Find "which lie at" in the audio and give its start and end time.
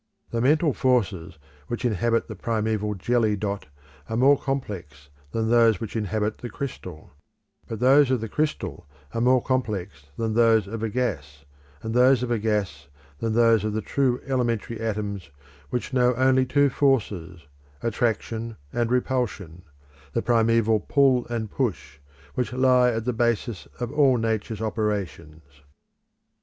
22.33-23.05